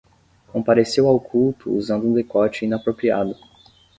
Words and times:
Compareceu 0.47 1.07
ao 1.07 1.19
culto 1.19 1.71
usando 1.77 2.07
um 2.07 2.13
decote 2.15 2.65
inapropriado 2.65 3.35